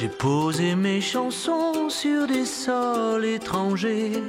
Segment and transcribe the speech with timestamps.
[0.00, 4.22] J'ai posé mes chansons sur des sols étrangers.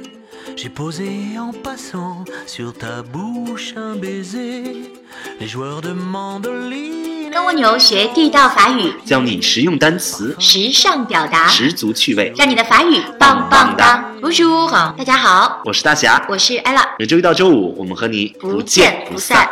[0.56, 4.92] J'ai posé en passant sur ta bouche un baiser.
[5.38, 7.09] Les joueurs de mandoline.
[7.32, 12.32] 跟蜗牛学地道法语，教你实用单词，时尚表达，十足趣味。
[12.36, 16.82] 让你的法语棒棒哒！Bonjour，大家好，我是大侠，我是 ella。
[16.98, 19.48] 每周一到周五，我们和你不见不散。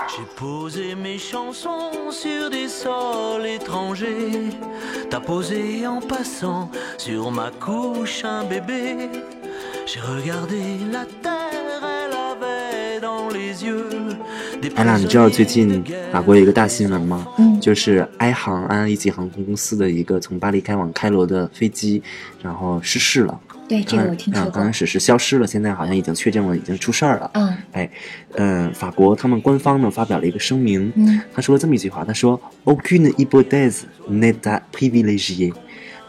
[14.74, 15.82] 安娜，你知道最近
[16.12, 17.26] 法国有一个大新闻吗？
[17.38, 22.00] 嗯就是埃航安一级航空公司的一个从巴黎开往开罗的飞机，
[22.40, 23.40] 然后失事了。
[23.68, 24.73] 对，这个我听说刚开。
[24.73, 27.30] 始是消失了，现在好像已经确定了，已经出事儿了。
[27.34, 27.90] 嗯哎，
[28.36, 35.52] 嗯，法国他们官方呢发表了一个声明，嗯他说了这么一句话，他说 “Aucune hypothèse n'est à privilégier”，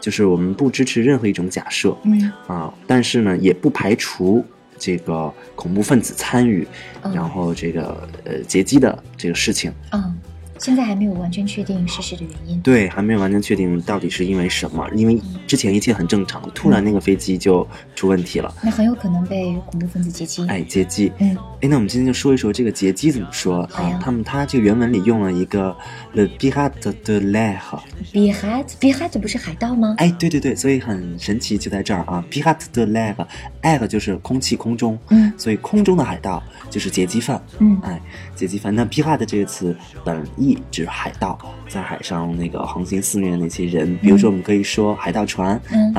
[0.00, 4.44] 就是我们不支持任何一种假设嗯啊，但是呢，也不排除
[4.80, 6.66] 这个恐怖分子参与，
[7.02, 9.72] 嗯然后这个呃劫机的这个事情。
[9.92, 10.18] 嗯，
[10.60, 12.60] 现在还没有完全确定失事的原因。
[12.60, 17.66] 对，还没有完全确定到底是因为什么，因为之前一切很正常，突然那个飞机就
[17.96, 20.46] 出问题了，那很有可能被恐怖分子劫机。
[20.46, 21.10] 哎，劫机。
[21.18, 23.98] 嗯哎，那我们今天就说一说这个劫机怎么说啊？
[24.02, 25.76] 他们他这个原文里用了一个
[26.14, 29.94] le pirate de l'air，，Pirate，Pirate 不是海盗吗？
[29.98, 38.00] 哎，对对对，所以很神奇就在这儿啊，pirate de l'air，air 就是空气空中，嗯所以空中的海盗就是劫机犯，嗯哎，
[38.34, 38.74] 劫机犯。
[38.74, 45.92] 那 pirate 这个词本意指海盗，在海上那个横行肆虐的那些人，比如说我们可以说海盗船，嗯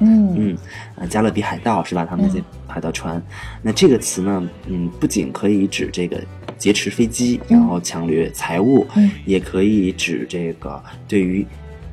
[0.00, 0.58] 嗯嗯，
[0.96, 2.04] 呃，加勒比海盗是吧？
[2.04, 3.22] 他们那些海盗船。
[3.62, 6.22] 那这个词呢，嗯，不仅可以指这个
[6.56, 11.46] 劫持飞机，然后抢掠财物，嗯也可以指这个对于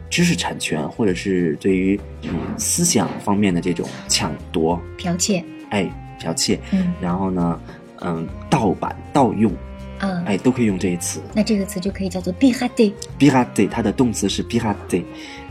[0.09, 5.43] 知识产权或者是对于嗯思想方面的这种抢夺，剽窃。
[5.71, 5.89] 哎，
[6.19, 6.59] 剽窃。
[6.71, 7.59] 嗯然后呢，
[8.01, 9.51] 嗯，盗版、盗用，
[9.99, 11.21] 嗯，哎，都可以用这一词。
[11.33, 12.93] 那这个词就可以叫做 Pirate。
[13.19, 15.03] pirate 它的动词是 pirate，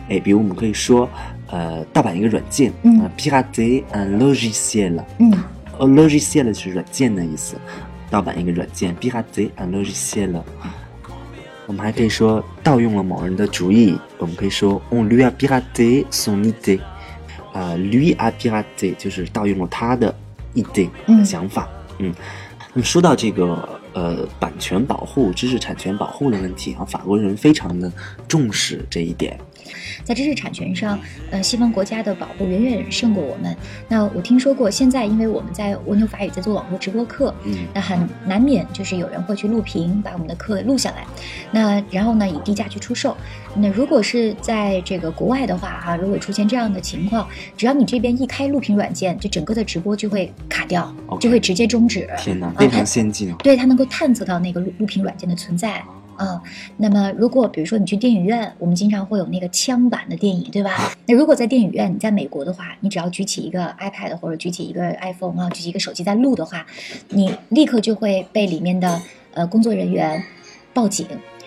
[0.08, 1.08] 哎，比如我们可以说，
[1.50, 5.02] 呃，盗版一个软件，嗯啊，pirate un logiciel。
[5.18, 5.32] 嗯
[5.78, 7.56] 呃，logiciel 是软件的意思，
[8.10, 10.42] 盗版一个软件，pirate un logiciel。
[11.66, 16.78] 我们还可以说盗用了某人的主意，我们可以说 on lui a piraté son idée。
[17.54, 20.12] 啊、lui a piraté 就是盗用了他的
[20.56, 21.68] idée 嗯想法。
[21.98, 22.12] 嗯，
[22.72, 27.90] 那么说到这个呃版权保护、知识产权保护的问题啊，法国人非常的
[28.28, 29.38] 重视这一点。
[30.04, 30.98] 在知识产权上，
[31.30, 33.56] 呃，西方国家的保护远远胜过我们。
[33.88, 41.06] 那我听说过，现在因为我们在蜗牛法语在做网络直播课，嗯那很难免就是有人会去录屏，把我们的课录下来，
[41.50, 43.16] 那然后呢以低价去出售。
[43.56, 47.26] 那如果是在这个国外的话，哈、如果出现这样的情况，
[47.56, 52.06] 只要你这边一开录屏软件，就整个的直播就会卡掉就会直接终止。
[52.18, 53.36] 天哪，啊非常先进哦。
[53.38, 55.82] 对，它能够探测到那个录录屏软件的存在。
[56.16, 56.40] 啊，
[56.76, 60.96] 那么如果比如说你去电影院，我们经常会有那个枪版的电影，对吧？
[61.06, 66.64] 那如果在电影院，你在美国的话，你只要举起一个 iPad 或者举起一个 iPhone 啊，举起一个手机在录的话，
[67.08, 69.02] 你立刻就会被里面的
[69.32, 70.22] 呃工作人员
[70.72, 71.04] 报警。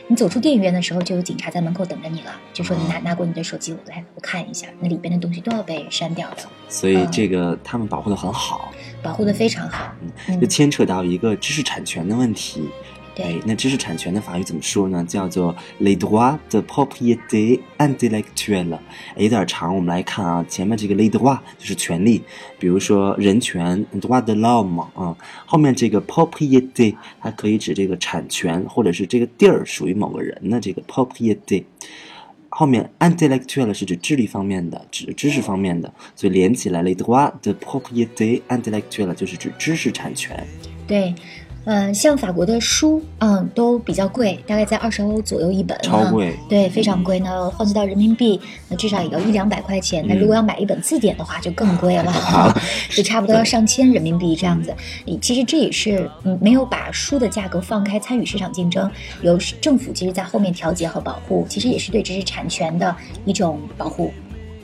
[0.10, 6.38] 你走出电影院的时候，就有警察在门口等着你了，就说你拿拿过你的手机，我来我看一下，那里边的东西都要被删掉的，
[6.70, 8.72] 所以嗯这个他们保护的很好。
[9.04, 9.92] 保护的非常好。
[10.28, 12.70] 嗯就牵扯到一个知识产权的问题。
[13.18, 15.04] 对哎，那知识产权的法语怎么说呢？
[15.04, 18.76] 叫做 les droits de propriété intellectuelle。
[19.16, 22.22] 哎有点长，我们来看啊，前面这个 les droits 就是权利，
[22.60, 25.18] 比如说人权 droit de l'homme 啊，
[25.48, 31.64] 后面这个 propriété 它可以指这个产权或者是这个地儿属于某个人的这个 propriété。
[32.50, 40.46] 后面 intellectuel 是指智力方面的，指知识方面的，所以连起来 les droits de propriété intellectuelle 就是指知识产权。
[40.88, 41.14] 对，
[41.68, 47.20] 呃，像法国的书，嗯，都比较贵，大概在二十欧左右一本，超贵嗯对，非常贵。
[47.20, 50.02] 那换算到人民币，那至少也要一两百块钱。
[50.08, 52.14] 那如果要买一本字典的话，就更贵了，
[52.90, 54.74] 就差不多要上千人民币这样子。
[55.22, 58.90] 其实这也是，嗯，没有把书的价格放开参与市场竞争，
[59.22, 64.10] 由政府其实在后面调节和保护，其实也是对知识产权的一种保护。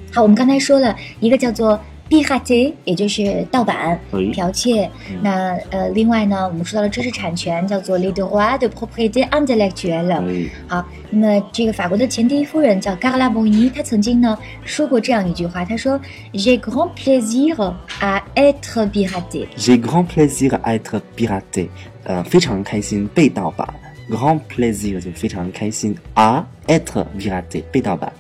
[0.10, 1.78] 好，我们刚才说了一个叫做
[2.10, 4.90] pirate，也就是盗版、哎剽窃。
[5.22, 10.12] 那呃，另外呢，我们说到了知识产权，叫做 les droits de propriété intellectuelle。
[10.12, 16.00] 哎，好，那么这个法国的前第一夫人叫 Carla Bruni，她曾经呢说过这样一句话，她说
[16.34, 19.48] ：“J'ai grand plaisir à être piraté。
[19.58, 21.70] J'ai grand plaisir à être piraté，
[22.04, 23.68] 呃，非常开心被盗版。
[24.10, 28.12] Grand plaisir 就非常开心啊，être piraté 被盗版。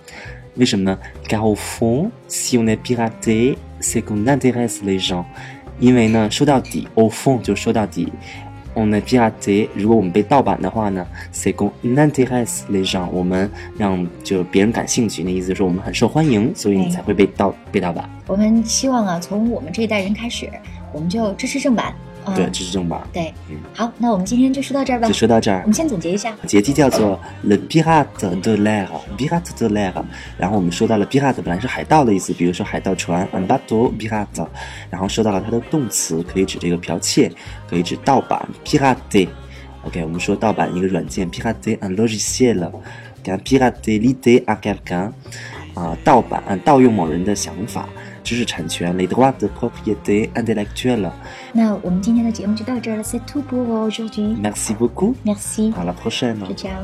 [0.55, 0.97] 为什么呢
[1.27, 5.23] ？Car au fond, si on est piraté, c'est qu'on intéresse les gens。
[5.79, 8.11] 因为呢，说到底，au fond 就说到底
[8.75, 9.67] ，on est piraté。
[9.75, 13.07] 如果我们被盗版的话呢，c'est qu'on intéresse les gens。
[13.11, 18.09] 我们让就别人感兴趣，那意思是说我们很受欢迎，所以你才会被盗被盗版。
[18.27, 20.49] 我们希望啊，从我们这一代人开始，
[20.93, 21.93] 我们就支持正版。
[22.25, 23.01] 嗯、对，这是正版。
[23.11, 25.13] 对嗯，好，那我们今天就说到这儿吧就。
[25.13, 29.93] 说到这儿我们，先总结一下，节气叫做 Le Pirate de l'air，Pirate de l'air。
[30.37, 34.47] 然后我们说到了 Pirate 本来是海盗的意思，比如说海盗船 un bateau pirate。
[34.89, 37.31] 然后说到了它的动词，可以指这个剽窃，
[37.69, 39.27] 可以指盗版 pirate。
[39.83, 42.71] OK，我们说盗版一个软件 pirate un logiciel，
[43.21, 45.11] 给 pirate l'idée à quelqu'un。
[45.73, 47.89] 啊，盗版啊，盗用某人的想法，
[48.24, 51.10] 知识产权 les droits de propriété intellectuelle。
[51.52, 54.36] 那我们今天的节目就到这儿了，C'est tout pour aujourd'hui.
[54.40, 55.72] Merci beaucoup， Merci.
[55.74, 56.38] à la prochaine。
[56.46, 56.76] 就这样。